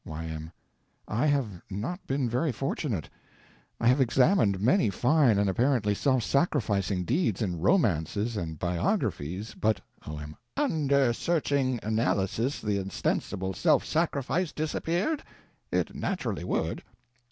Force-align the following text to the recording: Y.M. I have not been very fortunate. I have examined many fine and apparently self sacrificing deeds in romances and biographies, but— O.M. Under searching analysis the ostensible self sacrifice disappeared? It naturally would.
Y.M. 0.03 0.51
I 1.07 1.27
have 1.27 1.61
not 1.69 2.07
been 2.07 2.27
very 2.27 2.51
fortunate. 2.51 3.07
I 3.79 3.87
have 3.87 4.01
examined 4.01 4.59
many 4.59 4.89
fine 4.89 5.37
and 5.37 5.47
apparently 5.47 5.93
self 5.93 6.23
sacrificing 6.23 7.03
deeds 7.05 7.39
in 7.39 7.59
romances 7.61 8.35
and 8.35 8.57
biographies, 8.57 9.53
but— 9.53 9.79
O.M. 10.07 10.37
Under 10.57 11.13
searching 11.13 11.79
analysis 11.83 12.61
the 12.61 12.79
ostensible 12.79 13.53
self 13.53 13.85
sacrifice 13.85 14.51
disappeared? 14.51 15.21
It 15.71 15.93
naturally 15.93 16.45
would. 16.45 16.81